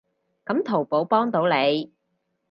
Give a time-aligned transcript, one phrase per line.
[0.47, 1.93] 噉淘寶幫到你